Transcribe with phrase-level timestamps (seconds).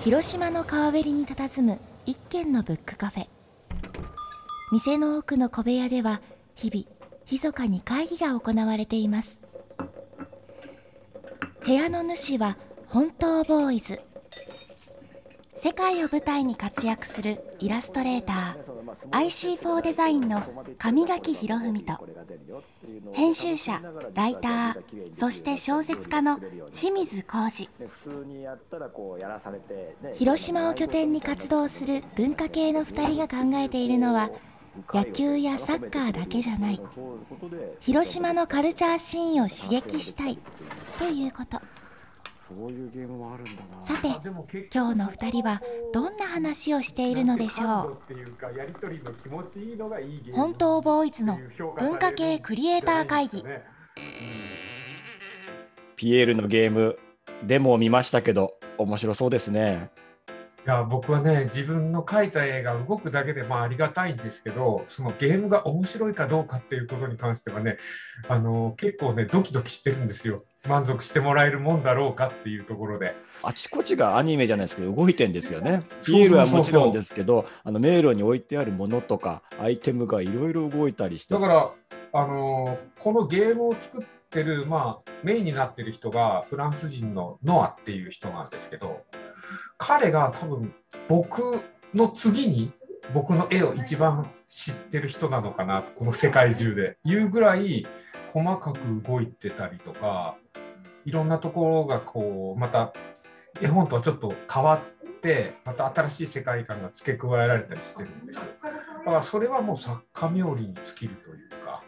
[0.00, 3.26] 広島の川べりに佇む一軒のブックカフェ。
[4.70, 6.20] 店の奥の小部屋では
[6.54, 6.86] 日々
[7.30, 9.40] 密かに会議が行われています。
[11.66, 12.56] 部屋の主は
[12.86, 14.00] 本当ボーイズ。
[15.60, 20.40] 世界を舞台に活躍するイラストレーター IC4 デザインの
[20.78, 22.06] 上垣博文と
[23.12, 23.82] 編集者
[24.14, 26.38] ライターそして小説家の
[26.70, 27.68] 清水浩二
[30.14, 34.30] 広島を拠点に活動する文化系の2人が考えているのは
[34.94, 36.80] 野球やサッカーだけじゃない。
[37.80, 40.38] 広島のカルチャーシーンを刺激したい
[40.98, 41.60] ということ。
[43.82, 44.08] さて
[44.72, 45.60] 今日の2人は
[45.92, 47.98] どんな話をしているのでしょう？
[50.32, 51.38] 本当ボーイズの
[51.78, 53.44] 文化系クリエイター会議。
[55.96, 56.98] ピエールのゲーム
[57.44, 59.90] デモを見ましたけど面白そうですね。
[60.64, 67.78] いや僕はね自分の描いた絵が動くだけでまあありがたいんですけどそのゲームが面白いかどうかっていうことに関してはね
[68.28, 73.14] あの結構ねドキドキしてるんですよ満足してもらえるもんだろうかっていうところで。
[73.42, 75.82] あちこちがアニメじゃないですけど動いてんですよね。
[76.04, 81.34] ピエールはもちろんですけどあの迷路に置いてあるものとかアイテムがいろいろ動いたりして。
[81.34, 81.70] だから
[82.12, 88.96] あのこのゲームを作ってる、まあ、メインになってる人がフランス人のノアっていう人なんですけど
[89.76, 90.74] 彼が多分
[91.06, 91.60] 僕
[91.94, 92.72] の次に
[93.12, 96.96] 僕の絵を一番知ってる人なのかなこの世界中で。
[97.04, 97.86] いうぐらい
[98.28, 100.36] 細かく動いてたりとか
[101.08, 102.92] いろんなところがこうまた
[103.62, 108.36] 絵本とはちょっと変わってまた新しい世界観が付け加えられたりしてるんです。
[108.36, 108.42] よ
[108.98, 111.82] だからそれはもう作家冥利に尽きるというか、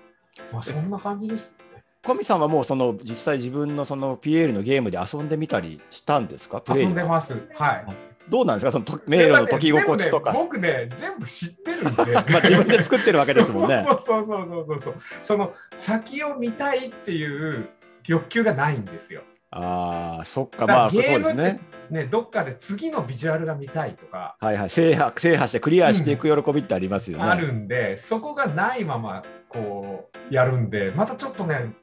[0.50, 1.82] まあ、そんな感じですね。
[2.02, 6.62] コミさんはもうその実際自分のその PL のゲームで遊んでみたりしたんですか？
[6.74, 7.34] 遊んでます。
[7.54, 7.84] はい。
[8.30, 8.72] どうなんですか？
[8.72, 12.12] その迷路の解き心地とか、ね、僕ね全部知ってるんで。
[12.32, 13.84] まあ自分で作ってるわけですもんね。
[13.86, 14.94] そうそうそうそうそう。
[15.20, 17.69] その先を見たいっていう
[18.06, 21.61] 欲求がないんですよああ、そっか、まあ、そうですね。
[21.91, 27.25] ね、どっかで次のビジュアルが見たいとか、はいはい、制覇制覇してクリアしていく喜びってありますよね。
[27.25, 31.75] うん、あるんで、そこがないままこうやるんで、またちょっとね、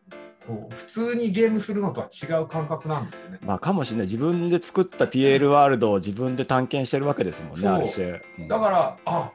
[0.47, 3.39] こう普通にゲームするのとは違う感覚なんですよね。
[3.41, 8.21] まあ、かもしれない、自分で作った PL ワールドを自分で探検してるわけですもんね、ある種。
[8.39, 9.31] うん、だから、あ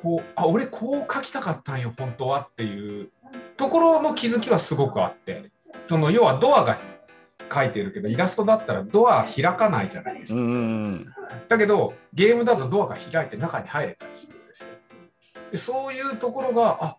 [0.00, 3.10] こうあ俺こう書きたかったんよ、本当はっていう
[3.56, 5.50] ところの気づきはすごくあって、
[5.88, 6.78] その要はドアが
[7.52, 10.40] 書いてるけどイラストだったらドア開かないじゃないですか。
[11.48, 14.68] だけどゲームだとドアが開いて中に入れたりするんですよ。
[15.50, 16.96] でそういうところがあ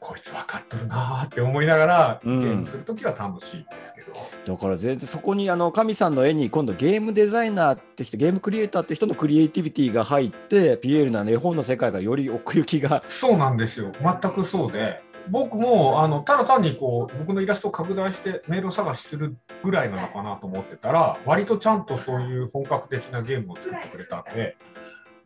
[0.00, 13.04] こいつ分かっとるなって思いながらゲームするときは楽しいんですけど、うん、だから全然そこにあの神さんの絵に今度ゲームデザイナーって人ゲームクリエイターって人のクリエイティビティが入ってピエールな絵本の世界がより奥行きが。
[13.06, 13.92] そうなんですよ。
[14.02, 15.00] 全くそうで
[15.30, 24.56] 僕もあのただ単にこう僕のイラストを拡大してメールを探しするぐらいなのかなと思ってたら割とちゃんとそういう本格的なゲームを作ってくれたんで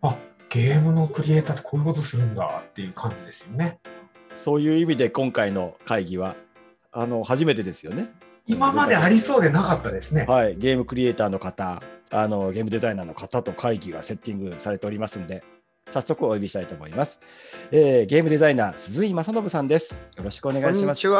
[0.02, 0.16] あ
[0.48, 3.80] ゲームのクリエイターってこういうことするんだっていう感じですよね。
[4.44, 6.36] そういう意味で今回の会議は
[6.92, 8.10] あの初めてですよね。
[8.46, 10.24] 今までありそうでなかったですね。
[10.28, 15.42] はい、ゲームクリエイターの方、あのゲームデザイナーの方と会議がセッティングされておりますので、
[15.92, 17.20] 早速お呼びしたいと思います。
[17.70, 19.94] えー、ゲームデザイナー鈴井正信さんです。
[20.16, 21.06] よろしくお願いします。
[21.06, 21.12] よ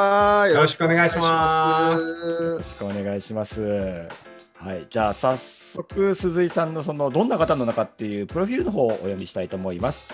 [0.57, 2.03] ろしくお願いします。
[2.43, 4.09] よろしくお願いします。
[4.55, 10.07] はい、じゃあ早速鈴井さんのそのどんな方なのかっていうプロフィールの方をお読みしたいと思います。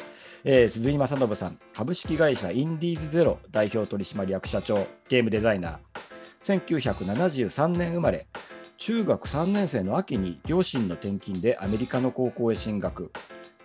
[0.44, 8.26] えー、鈴井正信さん、株式会社インディーズゼロ代表取締役社長、ゲームデザイナー、1973年生まれ、
[8.76, 13.12] 中学3年生の秋に両親の転勤でアメリカの高校へ進学、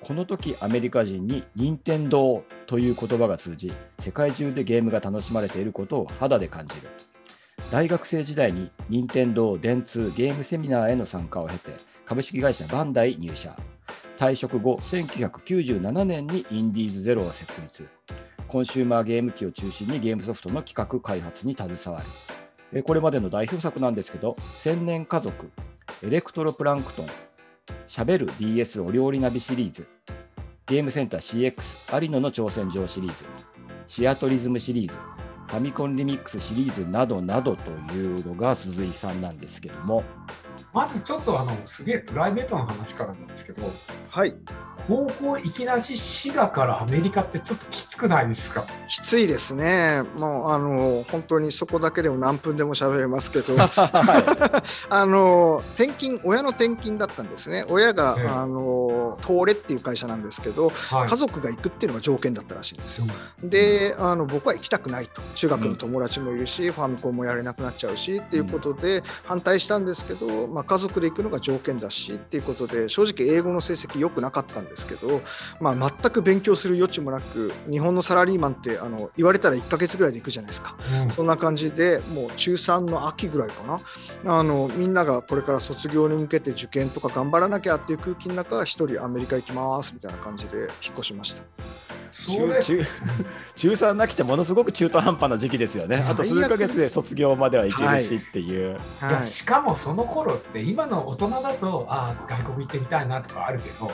[0.01, 6.87] この時アメリカ人に任天堂という言葉が通じ世界中でゲームが楽しまれていることを肌で感じる。
[7.71, 11.71] 大学生時代に任天堂電通ゲームセミナーへの参加を経て
[12.05, 13.55] 株式会社バンダイ入社。
[14.17, 17.87] 退職後1997年にインディーズゼロを設立。
[18.47, 22.01] コンシューマーゲーム機を中心にゲームソフトの企画開発に携わ
[22.71, 25.51] るこれまでの代表作なんですけど千年家族
[26.03, 27.26] エレクトロプランクトン。
[27.87, 29.87] しゃべる DS お料理ナビシリーズ、
[30.65, 33.25] ゲームセンター CX 有野の挑戦状シリーズ、
[33.87, 34.97] シアトリズムシリーズ、
[35.47, 40.03] ファミコンリミックスシリーズなどなどというのが鈴井さんなんですけども。
[40.77, 43.63] まずちょっとあのすげえプライベートな話からなんですけど、
[44.11, 44.35] はい、
[44.87, 48.63] 高校いきなし滋賀からアメリカってちょっときつくないですか？
[48.87, 50.03] きついですね。
[50.17, 57.65] もうあの本当にそこだけでも何分でも喋れますけど、 はあの転勤親の転勤だったんですね。
[57.69, 58.27] 親が、ええ。
[58.27, 61.09] あの東レっていう会社なんですけど、はい。
[61.09, 63.07] 家族が行くっていうのが条件だったらしいんですよ。
[63.41, 65.23] であの僕は行きたくないと。
[65.33, 75.21] 中学の友達もいるし、ファミコンもやれなくなっちゃうしっていうことで反対したんですけど、まあ、家族で行くのが条件だしっていうことで正直英語の成績良くなかったんですけど、
[75.59, 80.75] まあ、全く勉強する余地もなく日本のサラリーマンってあの言われたら1ヶ月ぐらいで行くじゃないですか。
[81.03, 91.43] うんそんな感じでもう中3の秋ぐらいかなあのみんながこれから卒業に向けて受験とか頑張らなきゃっていう空気の中一人アメリカ行きますみたいな感じで引っ越しました。
[92.11, 92.85] 中中
[93.55, 95.97] 中3なきてものすごく中途半端な時期ですよね。
[96.07, 98.71] あと数ヶ月で卒業まではいけるしっていう。
[98.71, 103.91] いやはいしかもその頃って今の大人だとああ外国行ってみたいなとかあるけど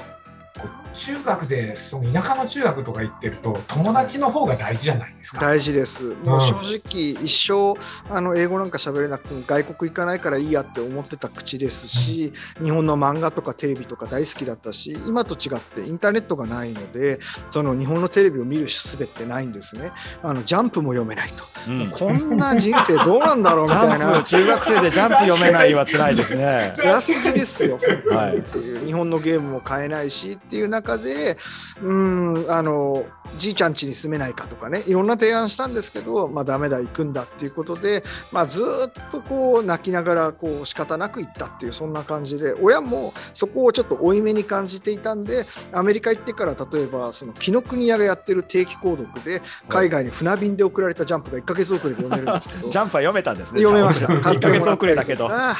[0.93, 5.41] 中学でその田舎の中学とか行ってると友達の方が大事じゃないですか。
[5.41, 6.15] 大事です。
[6.23, 7.73] もう正直、一生
[8.13, 12.33] あの英語なんか喋れなくても外国行かないからいいやって思ってた口ですし、
[12.63, 17.19] 日本の漫画とかテレビとか大好きだったし、今と違ってインターネットがないので、
[17.49, 19.91] その日本のテレビを見る術ってないんですね。
[20.21, 21.43] あのジャンプも読めないと。
[21.67, 24.23] うんこんな人生どうなんだろうみジたいな。
[24.23, 26.73] 中学生でジャンプ読めないは辛いですね。
[26.77, 27.79] 辛すぎですよ、
[28.09, 28.43] はい
[28.85, 31.37] 日本のゲームも買えないしっていう中で、
[31.81, 33.05] うん、あの
[33.37, 52.69] じいちゃん家に住めないかとかね、いろんな提案したんですけど、まあ、ダメだ、行くんだっていうことで、まあ、ずーっとこう泣きながらこう仕方なく行ったっていう、そんな感じで、親もそこをちょっと負い目に感じていたんで、アメリカ行ってから、例えば、その紀ノ国屋がやってる定期購読で、海外に船便で送られたジャンプが1ヶ月遅れで読めるんですけど。
[52.71, 53.61] ジャンプは読めたんですね。
[53.61, 54.07] 読めました。
[54.07, 55.29] 1ヶ月遅れだけど。
[55.29, 55.55] ああ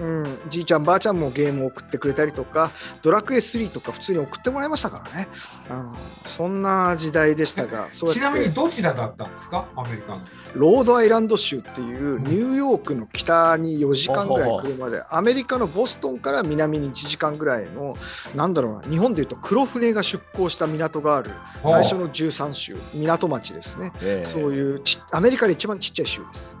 [0.00, 2.70] うん、じいちゃん、ばあちゃんもゲームを送ってくれたりとか、
[3.02, 5.28] ドラクエ3とか普通に送ってもらいましたからね。
[5.68, 9.68] あのそんな時代でしたが、ちなみにどちらだったんですか？
[9.76, 10.20] アメリカの。
[10.54, 17.96] ロードアイランド州っていうニューヨークの北に4時間ぐらい車で、アメリカのボストンから南に1時間ぐらいの、
[18.34, 21.30] なんだろうな、日本でいうと黒船が出港した港がある
[21.64, 23.92] 最初の13州、港町ですね。
[24.02, 26.56] ええそういうちアメリカで一番ちっちゃい州です。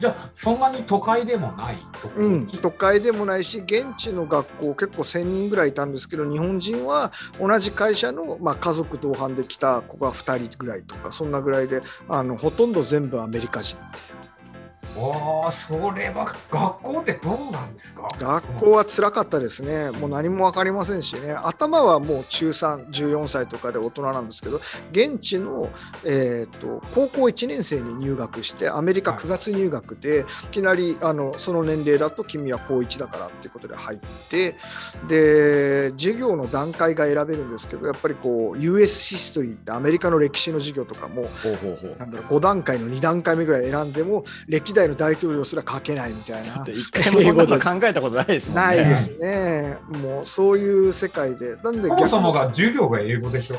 [0.00, 1.76] じゃあそんなに都会でもない？
[2.02, 13.76] ところうん、都会でもないし現地の学校結構1000人ぐらいいたんですけど日本人は同じ会社の、まあ、家族同伴で来た子が2人ぐらいとかそんなぐらいであのほとんど全部アメリカ人。
[15.00, 18.08] ああそれは学校ってどうなんですか？
[18.18, 19.90] 学校は辛かったですね。
[19.90, 21.32] もう何も分かりませんしね。
[21.32, 24.60] 頭はもう中314歳とかで大人なんですけど
[24.92, 25.70] 現地の、
[26.04, 29.20] えー、と高校1年生に入学してアメリカはい。
[29.20, 33.98] 9月入学で、い、きなりあのその年齢だと君は高1だからっていうことで入っ
[34.28, 34.56] て
[35.08, 41.96] で授業の段階が選べるんですけどやっぱりこう US ヒストリーってアメリカの歴史の授業とかもほうほうほう。
[41.98, 48.62] なんだろう5段階の2段階目ぐらい選んでも歴代の大統領すら書けないみたいな一回もそんなこと考えたことないですもんね。
[48.62, 49.76] ないですね。
[50.02, 51.56] もうそういう世界で。
[51.56, 53.56] なんでそもそも逆が授業が英語でしょ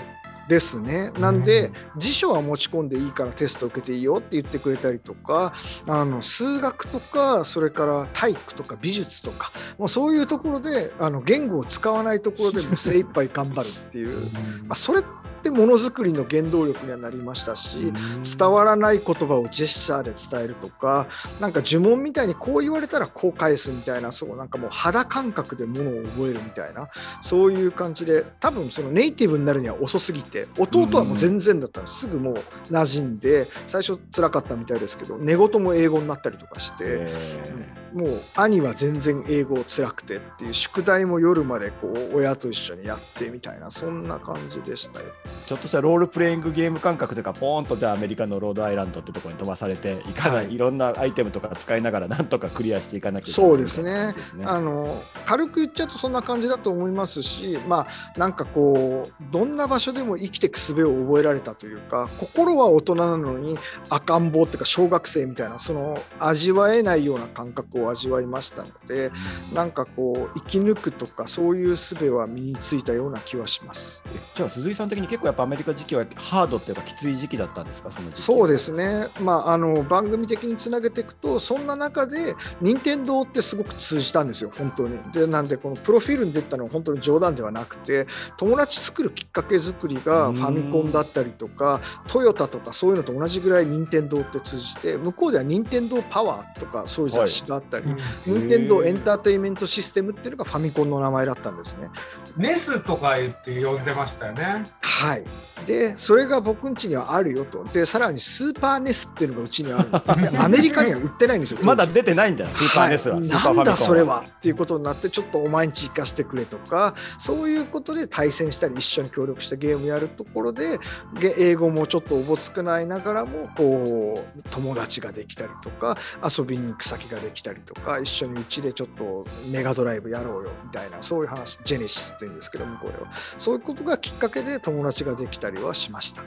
[0.47, 1.11] ですね。
[1.19, 5.53] なんで、辞書は持ち込んでいいからテスト受けていいよって言ってくれたりとか、
[5.87, 14.29] あの数学とか、それから体育とか美術とか、もうそういうところであの言語を使わないところでも精一杯頑張るっていう、
[14.65, 15.03] まあ、それ
[15.41, 17.91] ってものづくりの原動力にはなりましたし、
[18.37, 21.07] 伝わらない言葉をジェスチャーで伝えるとか、
[21.39, 26.89] なんか呪文みたいにこう言われたらこう返すみたいな、そうなんかもう肌感覚でものを覚えるみたいな、
[27.21, 32.35] そういう感じで、多分そのネイティブになるには遅すぎて、弟はもう全然だったらすぐもう
[32.69, 45.05] 馴染んで、最初辛かったみたいですけど、寝言も英語になったりとかして、えもう兄は全然英語辛くてっていう宿題も夜までこう親と一緒にやってみたいなそんな感じでしたよ。
[45.07, 50.53] ーちょっとしたロールプレイングゲーム感覚というか、ポーンとじゃあアメリカのロードアイランドってところに飛ばされて、いかなはい。
[50.53, 53.91] いろんなアイテムとか使いながら、なんとかクリアしていかなきゃいけないそうですね。
[53.91, 54.13] ね
[54.45, 63.57] あの軽く言っちゃうとそんな感じだと思いますしまあなんかこうどんな場所でも生きていく術を覚えられたというか心は大人なのに
[63.89, 69.11] 赤ん坊っていうか小学生みたいなその味わえないような感覚を味わいましたので
[69.53, 74.03] なんかこう生き抜くとかそういう術は身についたような気はします。
[74.35, 77.91] じゃあ鈴井さん的に結構やっぱアメリカ時期はハードっていうかきつい時期だったんですか？
[78.13, 84.97] そそうですね、まあ、あの番組的につなげていくと、そんな中で、任天堂ってすごく通じたんですよ、本当に。
[85.11, 88.07] で、なんで、このプロフィールに出たのは本当に冗談ではなくて、
[88.37, 90.35] 友達作るきっかけ作りがうん。
[90.37, 101.89] ファミコンだったりとか、トヨタとかそういうのと同じぐらい任天堂って通じて、向こうでは任天堂パワーとかそういう雑誌があったり、うん任天堂エンターテインメントシステムっていうのがファミコンの名前だったんですね。
[102.37, 104.65] ネスとか言って呼んでましたよね。
[104.81, 105.25] はい。
[105.65, 107.63] で、それが僕ん家にはあるよと。
[107.65, 109.89] で、さらにスーパーネスっていうのがうちにある
[110.41, 111.59] アメリカには売ってないんですよ。
[111.61, 113.15] まだ出てないんだよ、スーパーネスは。
[113.15, 120.79] はいなんだそれはっていうことになってちょっとお前んち行かせてくれとかそういうことで対戦したり一緒に協力してゲームやるところで
[121.19, 136.21] げ英語もちょっとおぼつくないながらもこう友達ができたりとか遊びに行く先ができたりとか一緒にうちでちょっとメガドライブやろうよみたいなそういう話ジェネシスって言うんですけど向こうではそういうことがきっかけで友達ができたりはしました。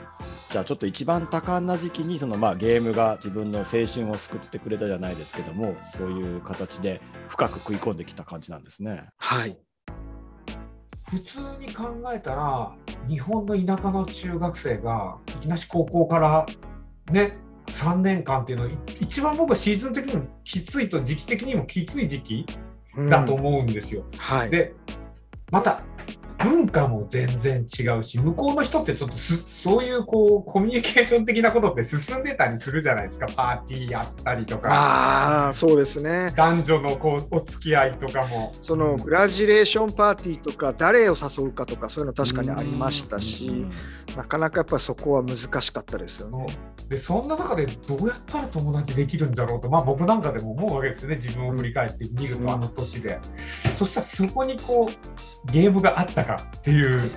[0.51, 9.09] じゃあちょっと一番多感な時期にそのまあゲームが自分の青春を救ってくれたじゃないですけどもそういう形で深く食い込んできた感じなんですね。
[9.17, 9.57] はい
[11.07, 12.73] 普通に考えたら
[13.07, 16.45] 日本の田舎の中学生がいきなし高校から
[17.11, 17.37] ね
[17.67, 22.45] 3年間っていうのはい一番僕はシーズン的にもきついと時期的にもきつい時期
[23.09, 24.03] だと思うんですよ。
[24.17, 24.73] はいで
[25.51, 25.83] また。
[26.45, 33.27] 文化も全然違うし向こうの人ってちょっとすそういうこうコミュニケーション的なことって進んでたりするじゃないですか。
[33.35, 34.69] パーティーやったりとか。
[34.71, 36.31] ああそうですね。
[36.35, 38.51] 男女のこうお付き合いとかも。
[38.61, 43.65] そのグラジュレーションパーティーとか誰を誘うかとかそういうの確かにありましたし
[44.15, 46.47] なかなかやっぱりそこは難しかったですよね。
[46.89, 51.15] でそんな中でどうやったら友達できるんだろうと、まあ、僕なんかでも思うわけですよね。
[51.15, 53.19] 自分を振り返ってみるうんとあの年で、
[53.75, 57.09] そしたらそこにこうゲームがあったかっていう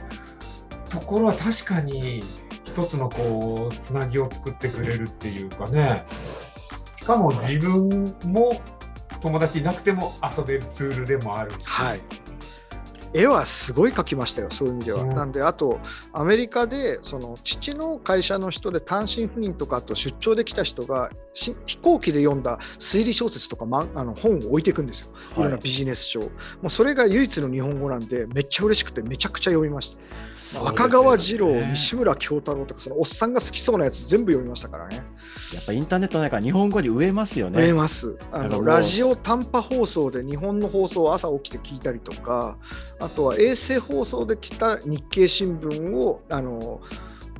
[0.90, 2.22] ところは確かに
[2.64, 6.04] 一つのこうつなぎを作ってくれるっていうかね。
[6.96, 8.60] しかも自分も
[9.20, 12.00] 友達いなくても遊べるツールでもあるし、はい。
[13.14, 15.02] 絵はすごい描きましたよ、そういう意味では。
[15.02, 15.80] うんなんで、あと、
[16.12, 26.22] アメリカで、その父の会社の人で単身赴任とか、あと出張で来た人が、し飛行機で読んだ推理小説とか、ま、あの本を置いていくんですよ、いろんなビジネス書を。
[26.24, 26.30] も
[26.64, 29.96] うそれが唯一の日本語なんで、めっちゃ嬉しくて、めちゃくちゃ読みまし
[30.54, 30.68] た。
[30.68, 35.02] 赤川次郎、西村京太郎とか、そのおっさんが好きそうなやつ全部読みましたからね。
[35.54, 37.72] やっぱインターネットないから日本語に植えますよ見えね。
[37.72, 42.58] ますあのラジオ短波放送で日本の放送を朝起きて聞いたりとか
[43.00, 46.80] あとは衛星放送で来た日経新聞をあの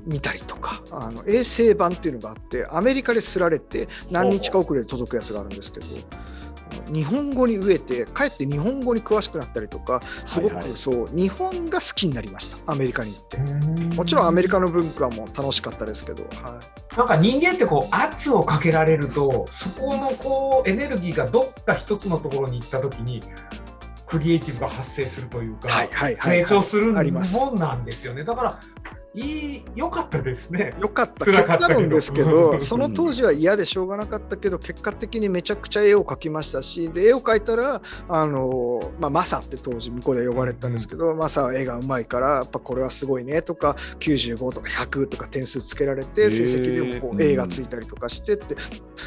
[0.07, 5.87] 見たりとかあの衛星版っていうのがあってアメリカですられて何日か遅れで届くやつがあるんですけど
[6.93, 10.57] 日本語に植えてかえって日本語に詳しくなったりとかすごはい。
[10.57, 13.37] はいくそう、日本が好きになりましたアメリカに行って。
[13.39, 16.61] うんもちろんアメリカの文化も楽しかったですけど、は
[16.95, 23.21] い、なんか人間ってこう圧をかけられるとそこのこうエネルギーがどっか一つのところに行った時に
[24.09, 28.25] クリエイティブが発生するというか、はいはいはい成長するもんなんですよね。
[28.25, 28.61] だから
[29.19, 30.75] いい良かったですね。
[30.81, 31.25] よかった。
[31.25, 31.75] 辛結かったけど。
[31.75, 46.31] 果論ですけうど、ん その当時は嫌でしょうがなかったけど、結果的にめちゃくちゃ絵を描きましたし、で絵を描いたら、あのまあ、マサって当時、向こうで呼ばれてたんですけど、マサは絵がうまいから、やっぱこれはすごいねとか、95とか100とか点数つけられへて、ー。
[46.31, 48.57] 成績でもこう A がついたりとかしてって、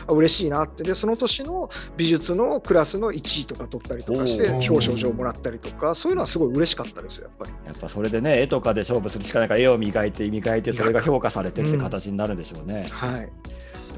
[0.08, 7.52] あ嬉しいなって、で、その年の美術のクラスの1位とか取ったりとかして、表彰状もらったりとか、そういうのはすごい嬉しかったですよ、やっぱり。
[7.68, 12.88] やっぱそれでね、絵とかで勝負するしかないから、絵を磨いて、磨いて、それが評価されてって形になるんでしょうね。
[12.90, 13.30] はい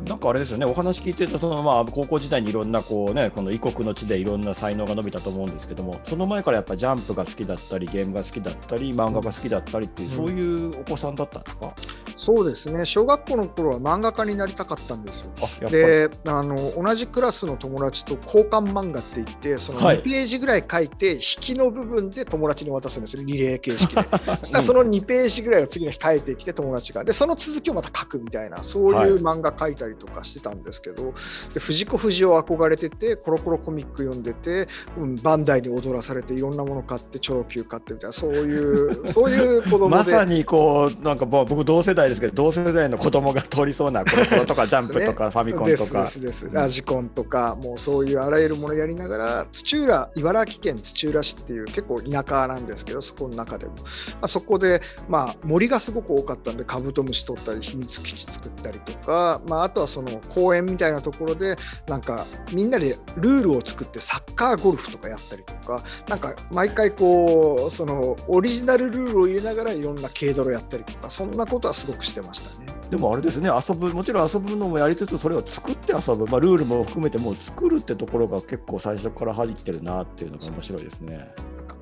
[0.08, 10.16] なんかあれですよね、お話聞いてると、そのまあ高校時代にいろんなこう、ね、この異国の地でいろんな才能が伸びたと思うんですけども、その前からやっぱジャンプが好きだったり、ゲームが好きだったり、漫画が好きだったりっていう、うん。
[10.16, 11.74] そういうお子さんだったんですか、
[12.16, 15.32] そうですね、小学校の頃は漫画家になりたかったんですよ。
[15.70, 20.00] であの同じクラスの友達と交換漫画って言ってそのはい。
[20.00, 24.02] 2ページぐらい書いて、引きの部分で友達に渡すんですよリレー形式で。
[24.40, 27.04] そしたらその2ページぐらいを次の日書いてきて友達が。
[27.04, 31.14] でその続きをまた書くみたいなそういう漫画書いたりとかしてたんですけど、
[31.54, 39.96] で藤子不二雄憧れててコロコロコミック読んでて、うん、バンダイに踊らされていろんなもの買ってチョロ Q 買ってみたいなそういう そういう子供で。
[39.96, 46.10] まさにこう、なんか僕、同世代ですけど、同世代の子供が通りそうな、コロコロとか ジャンプとか、ファミコンとか。
[46.24, 53.84] ですラジコンとかもうそういうあらゆるものやりながら土浦茨城県土浦市っていう結構田舎なんですけどそこの中でも、ま
[54.22, 61.56] あ、そこで、まあ、森がすごく多かったんでカブトムシ取ったり秘密基地作ったりとか、まあ、あとはその公園みたいなところで
[61.88, 72.74] なんかみんなでルールを作ってサッカーゴルフとかやったりとかなんか毎回こうそのオリジナルルールを入れながらいろんな軽泥やったりとかそんなことはすごくしてましたね。
[72.90, 81.28] でもあれですね、遊ぶ、もちろん遊ぶのもやりつつ、それを作って遊ぶ、まあ、ルールも含めて、もう作るってところが結構最初から入ってるなっていうのが面白いですね。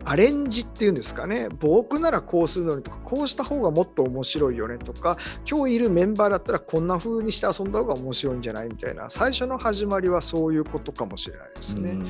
[0.04, 5.18] アレンジっていうんですかね僕ならこうするのにとかこうした方がもっと面白いよねとか
[5.50, 11.92] 今日いるメンバーだったらこんな風にして遊んだ方が面白いんじゃないみたいな最初の始まりはそういうことかもしれないですね。
[11.92, 12.08] うん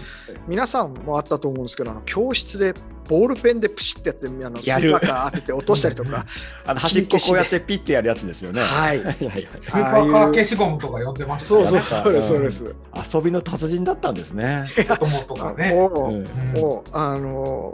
[0.47, 2.73] 皆さんもあったと思うんですけどあの教室で
[3.07, 6.25] ボールペンでプシッてやってあのやるスーパーカー当てて落としたりとか
[6.65, 8.61] あの端っここうやってピッてやるやつですよね。
[8.61, 11.79] はい はいはいはいスーパーカー消しゴムとか呼んでましたそうよね。
[11.81, 12.75] そうそうですそうです。
[13.15, 14.65] 遊びの達人だったんですね。
[14.87, 15.73] 子供とかね。
[15.73, 17.73] もう、うんもうあの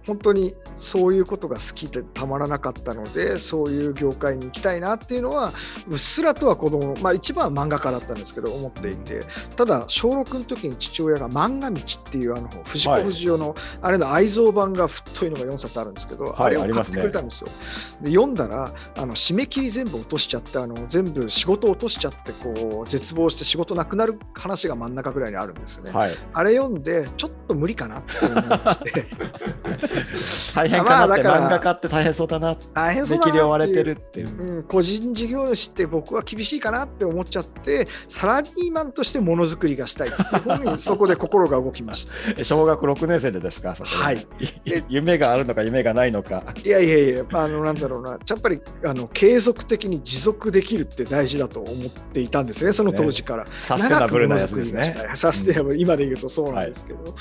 [0.05, 5.51] 本当にそういうことが好きでたまらなかったのでそういう業界に行きたいなっていうのは
[5.87, 9.23] うっすらとは子供まあ一番は漫画家だったんですけど思っていて
[9.55, 17.47] ただ小6の時に父親が「漫画道」っていうあの藤子不二雄の、あれの愛蔵版が太いのが4冊あるんですけど、はいあれを買ってありますねくれたんですよ。
[18.01, 25.91] で読んだらあの締め切り全部落としちゃってあの全部仕事落としちゃってこう絶望して仕事なくなる話が真ん中ぐらいにあるんですね。
[25.91, 26.17] はい。
[26.33, 29.05] あれ読んでちょっと無理かなって思いまして
[30.55, 32.55] 大変かなって、まあ漫画家って大変そうだな。
[32.73, 34.57] 大変そうだなわれってるっていう。
[34.57, 42.13] うん、個人事業主って僕は厳しいかなって思っちゃってサラリーマンとしてものづくりがしたいっていうふうにそこで心が動きました。
[42.37, 44.11] え小学6年生でですか、は。
[44.11, 44.27] い。
[44.65, 46.43] で 夢があるのか夢がないのか。
[46.63, 48.11] いやいやいやあのなんだろうな。
[48.11, 54.83] やっぱりあの継続的に持続できるって大事だと思っていたんですねその当時から、サステナブルなやつですね。
[55.15, 57.15] サステナブル、今で言うとそうなんですけど、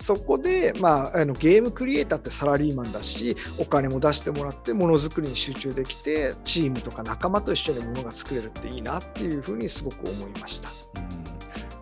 [0.00, 10.70] そこで、まあ、あのゲームクリエイターってサラリーマンだしお金も出してもらってものづくりに集中できてチームとか仲間と一緒にものが作れるっていいなっていうふうにすごく思いました。
[10.96, 11.39] うん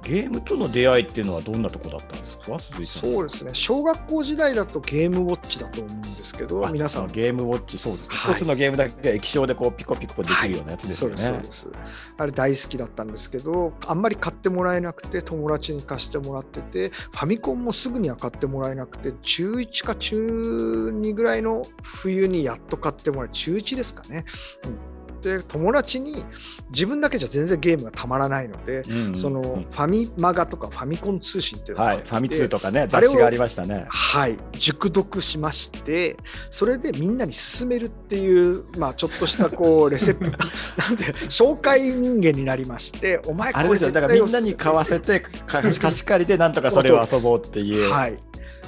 [0.08, 2.58] ゲームとの出会いっていうのはどんなとこだったんですか？
[2.58, 3.50] そうですね。
[3.52, 7.08] 小学校時代だとゲームウォッチだと思うんですけどあ皆さん。
[7.08, 8.08] ゲームウォッチ、そうですね。
[8.16, 8.34] はい。
[8.36, 11.18] 一つのゲームだけが液晶でこうピコピコできるようなやつですよね。
[11.18, 11.92] そうですそうです。
[12.16, 24.24] あれ大好きだったんですけどあんまり買ってもらえなくて友達に貸してもらっててファミコンもすぐには買ってもらえなくて中1か中2ぐらいの冬にやっと買ってもらえ中1ですかね、
[24.64, 26.24] うんで友達に
[26.70, 33.86] 自分だけじゃ全然ゲームがたまらないので、うんそのうんファミマガとかファミコン通信っていうのがはい、ファミ通とかね、雑誌がありましたね。
[33.88, 36.16] はい、熟読しまして、
[36.50, 47.90] それでみんなに勧めるっていう、まあ、ちょっとしたこう レセプなんで、紹介人間になりまして、お前あれですよ、だからみんなに買わせて、か貸し借りでなんとかそれを遊ぼうっていう。
[47.90, 48.18] はい、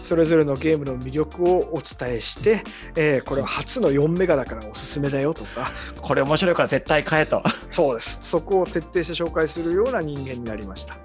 [0.02, 2.62] それぞれのゲームの魅力をお伝えして、
[2.96, 7.42] えーこれは初の4メガだからおすすめだよとか、これ面白いから絶対買えと。
[7.68, 10.96] そうです、そこを徹底して紹介するような人間になりました。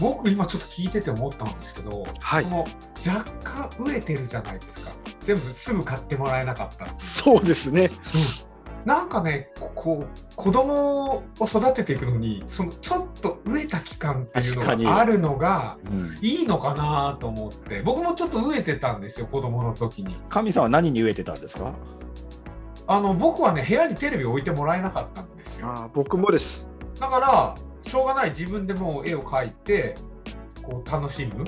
[0.00, 2.66] 僕今ちょっと聞いてて思ったんですけど、はいその
[3.06, 4.90] 若干飢えてるじゃないですか。
[5.20, 6.86] 全部すぐ買ってもらえなかった。
[6.98, 7.90] そうですね。
[8.84, 20.16] なんかね、ここう子供を育てていくのに、そのちょっと飢えた期間っていうのがあるのがうんいいのかなと思って、僕もちょっと飢えてたんですよ、子供の時に。
[20.28, 21.74] 神さんは何に飢えてたんですか？
[22.86, 25.66] あの僕はね、部屋にテレビ置いてもらえなかったんですよ。
[25.68, 26.68] あー僕もです。
[26.98, 29.94] だから、しょうがない、自分でもう絵を描いて、
[30.62, 31.44] こう楽しむ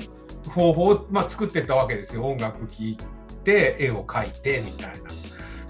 [0.49, 2.25] 方法を、まあ、作ってったわけですよ。
[2.25, 2.97] 音楽聴い
[3.43, 4.93] て、絵を描いてみたいな。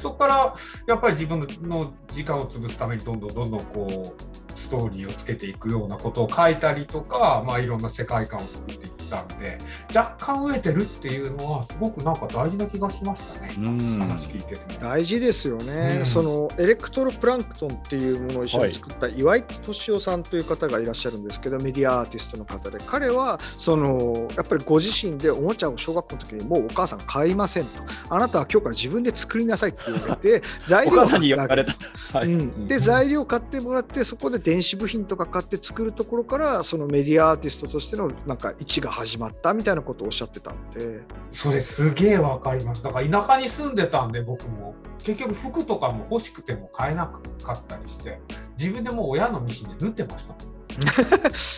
[0.04, 0.54] そこから、
[0.86, 9.03] やっぱり自分の時間を潰すために、どんどんどんどんこう、ストーリーをつけていくようなことを書いたりとか、まあ、いろんな世界観を作っていく。
[9.14, 9.58] たんで、
[9.96, 13.54] 若干飢えてるっていうのは、すごくなんか大事な気がしましたね。
[13.58, 14.00] うん。
[14.00, 14.80] 話聞いてても。
[14.80, 16.06] 大事ですよね、うん。
[16.06, 27.70] そのエレクトロプランクトンっていうものを一緒に作った岩井俊雄さんという方がいらっしゃるんですけどメディアアーティストの方で彼はそのやっぱりご自身でおもちゃを小学校の時にもうお母さん買いませんと。
[28.10, 31.76] あなたは今日から自分で作りなさいって言われて材料をお母さんに言われた。
[32.18, 32.28] はい。
[32.28, 42.84] うん、で材料を買ってもらってそこで電子部品とか買って作るところからそのメディアアーティストとしてのなんか一が始始まったみたいなことをおっしゃってたんでそれすげえわかります。
[42.84, 48.22] だから田舎に住んでたんで僕も結局服とかも欲しくても買えなかったりして
[48.58, 50.53] 自分でもう親のミシンで縫ってましたもん。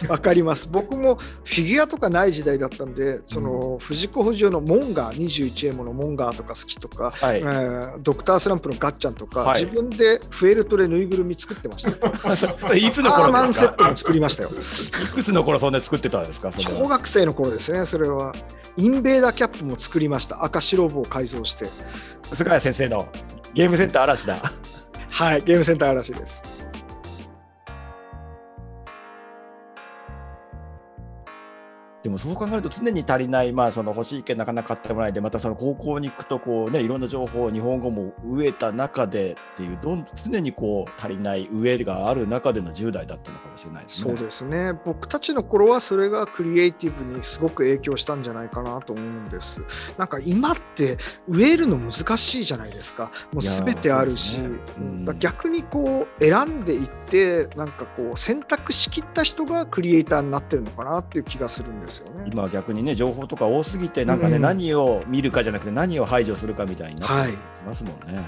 [0.09, 0.67] わかります。
[0.71, 7.39] 僕もフィギュアとかない時代だったんでその藤子不二雄のモンガー21エモのモンガーとか好きとか、はい。
[7.39, 7.43] え。
[7.43, 9.61] ードクタースランプのガッチャンとか、はい。
[9.63, 11.97] 自分でフェルトでぬいぐるみ作ってましたよ。
[12.75, 13.47] いつの頃ですか？
[13.49, 14.49] ンセットも作りましたよ。
[14.51, 16.51] いくつの頃そんな作ってたんですか？
[16.57, 18.35] 小学生の頃ですねそれは。
[18.77, 20.43] インベーダーキャップも作りました。
[20.43, 21.67] 赤白棒を改造して。
[22.33, 23.07] 菅谷先生の
[23.53, 24.51] ゲームセンター嵐だ。
[25.09, 26.43] はいゲームセンター嵐です
[32.05, 44.11] でもそう考えると常に足りない、まあ、その欲しい券なかなか買ってもらえてまたその高校に行くとこう、ね、いろんな情報日本語も飢えた中でっていうどん常にこう足りない飢えがある中での10代だったのかもしれないですね。
[44.11, 44.73] そうですね。
[44.85, 49.61] 僕たちの頃はそれがクリエイティブにすごく影響したんじゃないかなと思うんです。
[49.97, 53.11] なんか今って植えるの難しいじゃないですか。
[53.33, 54.49] もう全てあるし、ね。
[54.77, 62.29] うん、逆にこう選んでいってなんかこう選択しきった人がクリエイターになってるのかなっていう気がするんですよね。
[62.31, 68.17] 今逆にね情報とか多すぎてなんかね、うん、何を見るかじゃなくて何を排除するかみたいになってますもんね。
[68.17, 68.25] はい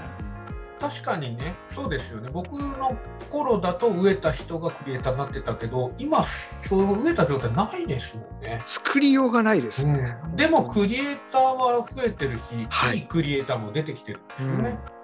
[0.80, 2.30] 確かにね、そうですよね。
[2.32, 2.96] 僕の
[3.30, 8.62] 頃だと植えた人がクリエイターになってたけど、今、その植えた状態ないですもんね。
[8.64, 10.16] 作りようがないですね。
[10.24, 14.78] うん、でも、クリエイターは増えてるし、はい、いいクリエイターも出てきてるんですよね。
[14.92, 14.98] うん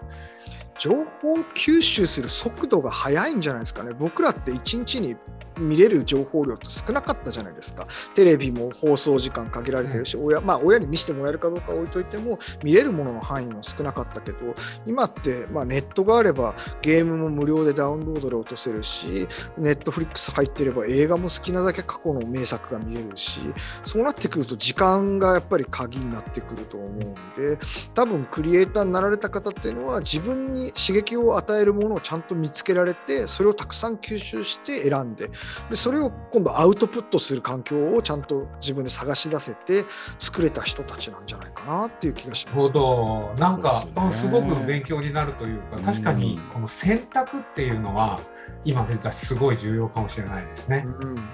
[0.78, 0.90] 情
[1.22, 3.92] 報吸収する速度が速いんじゃないですかね。
[3.92, 5.16] 僕らって1日に
[5.58, 7.86] 見れる情報量って少なかったじゃないですか。
[8.14, 14.38] テレビも放送時間限られてるし、うん、親まあ、親に見せてもらえるかどうか置いといても、見れるものの範囲も少なかったけど、
[14.86, 23.40] 今って、まあ、ネットがあればゲームも無料でダウンロードで落とせるし、ネットフリックス入ってれば映画も好きなだけ過去の名作が見れるし、
[23.84, 27.58] そうなってくると時間がやっぱり鍵になってくると思うんで、
[27.94, 35.30] 多分クリエイターになられた方っていうのは自分に刺激を与えるものをちゃんと見つけられて、それをたくさん吸収して選んで、
[35.70, 39.84] でそれを今度アウトプットする環境をちゃんと自分で探し出せて
[40.18, 42.58] 作れた人たちなんじゃないかなっていう気がします。
[42.58, 48.20] ほどなんかすごく勉強になるというか確かにこの選択っていうのは
[48.64, 50.84] 今出たすごい重要かもしれないですね。
[50.86, 51.28] うん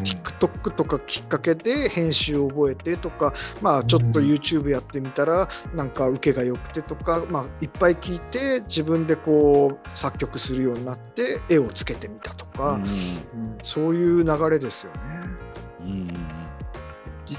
[0.00, 15.11] TikTok とかきっかけで編集を覚えてとか、まあ、ちょっと YouTube やってみたらなんか受けが良くてとか、まあ、いっぱい聞いて自分でこう作曲するようになって絵をつけてみたとか、うん、そういう流れですよね。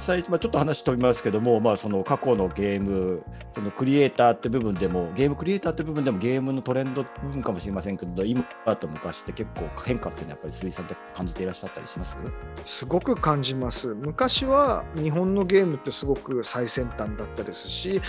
[0.03, 8.43] 際、まあ、ちょっと話飛びますけども、まあ、その過去のゲーム、そのクリエイターって部分でも、ゲームクリエイターって部分でも、ゲームのトレンド部分かもしれませんけど、今
[8.75, 12.15] と昔って結構変化っていうのは、やっぱり鈴井さんって感じていらっしゃったりします？
[12.65, 13.93] すごく感じます。
[13.95, 18.01] 昔は日本のゲームってすごく最先端だったですし、違う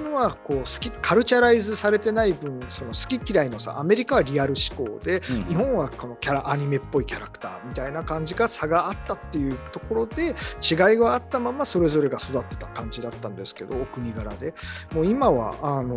[0.00, 14.54] のはこう好きカルチャライズされてない分、その好き嫌いのさ、アメリカはリアル思考で、うん、日本はこのキャラアニメっぽいキャラクターみたいな感じが差があったっていうところで、違いはあったままそれぞれが育ってた感じだったんですけどお国柄で。
[14.92, 15.96] もう今はあの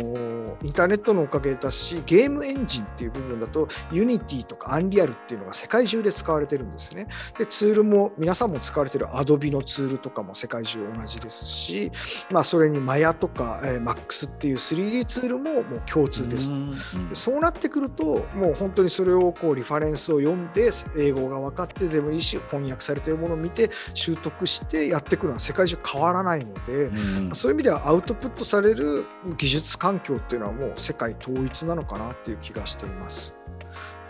[0.62, 7.08] インターネットのおかげだしゲームエンジンっていう部分だと Unity とか Unreal っていうのが世界中で使われてるんですね。
[7.38, 11.90] でツールも皆さんも使われてる Adobe のツールとかも世界中同じですし、
[12.30, 29.04] まあ、それに Maya とか、えー、MAX っていう 3D ツールももう共通ですでそうなってくるともう本当にそれをこうリファレンスを読んで英語が分かってでもいいし翻訳されてるものを見て習得してやっていくのは世界中変わらないので、うん、そういう意味ではアウトプットされる
[29.38, 33.32] 技術環境っていうのはもう世界統一なのかなっていう気がしています。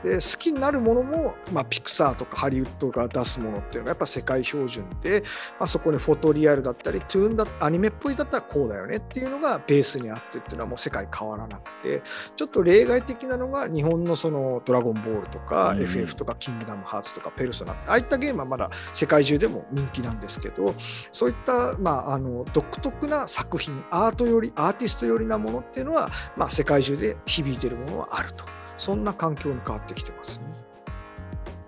[0.02, 5.22] で好きになるものも、まあ、ピクサーとかハリウッドが出すものっていうのはやっぱ世界標準で、
[5.58, 12.02] まあ、そこにフォトリアルだったりトゥーンだアニメっぽいだったらこうだよねっていうのがベースにあってっていうのはもう世界変わらなくて
[12.36, 20.74] ちょっと例外的なのが日本のそのドラゴンボールとか、うん、FF とかキングダムハーツとかペルソナああいったゲームはまだ世界中でも人気なんですけど
[21.12, 28.61] そういった、まあ、あの独特な作品アートよりアーティスト寄りなものっていうのは、まあ、世界中で響いているものはあると。
[28.76, 30.44] そんな環境に変わってきてますね。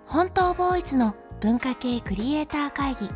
[0.05, 3.09] 本当ボーイズの文化系クリエイター会議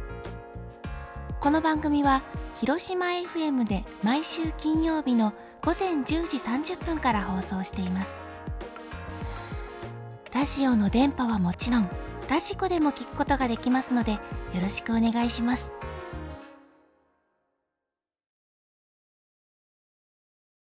[1.39, 2.21] この番組は
[2.59, 6.37] 広島 FM で毎週金曜日の午前10時
[6.73, 8.19] 30分から放送しています
[10.33, 11.89] ラジオの電波はもちろん
[12.29, 14.19] ラジコでも聞くことができますのでよ
[14.61, 15.71] ろしくお願いします。